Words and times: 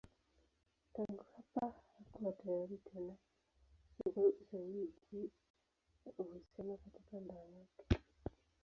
Tangu 0.93 1.25
hapa 1.37 1.73
hakuwa 1.95 2.31
tayari 2.31 2.77
tena 2.77 3.13
kuchukua 3.97 4.29
ushauri 4.41 4.93
juu 5.11 5.29
ya 6.05 6.11
uhusiano 6.17 6.77
katika 6.77 7.19
ndoa 7.19 7.43
yake. 7.45 7.99